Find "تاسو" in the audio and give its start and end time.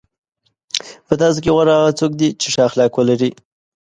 1.21-1.37